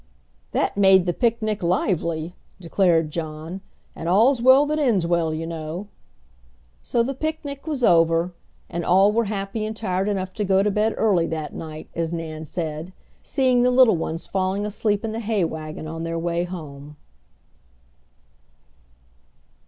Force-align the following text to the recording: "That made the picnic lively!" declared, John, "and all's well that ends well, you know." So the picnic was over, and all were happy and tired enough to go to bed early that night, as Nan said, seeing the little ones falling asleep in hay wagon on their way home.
"That 0.51 0.75
made 0.75 1.05
the 1.05 1.13
picnic 1.13 1.61
lively!" 1.61 2.33
declared, 2.59 3.11
John, 3.11 3.61
"and 3.95 4.09
all's 4.09 4.41
well 4.41 4.65
that 4.65 4.79
ends 4.79 5.05
well, 5.05 5.31
you 5.31 5.45
know." 5.45 5.89
So 6.81 7.03
the 7.03 7.13
picnic 7.13 7.67
was 7.67 7.83
over, 7.83 8.33
and 8.67 8.83
all 8.83 9.11
were 9.11 9.25
happy 9.25 9.63
and 9.63 9.75
tired 9.75 10.07
enough 10.09 10.33
to 10.33 10.43
go 10.43 10.63
to 10.63 10.71
bed 10.71 10.95
early 10.97 11.27
that 11.27 11.53
night, 11.53 11.87
as 11.93 12.15
Nan 12.15 12.45
said, 12.45 12.93
seeing 13.21 13.61
the 13.61 13.69
little 13.69 13.95
ones 13.95 14.25
falling 14.25 14.65
asleep 14.65 15.05
in 15.05 15.13
hay 15.13 15.43
wagon 15.43 15.87
on 15.87 16.01
their 16.01 16.17
way 16.17 16.45
home. 16.45 16.97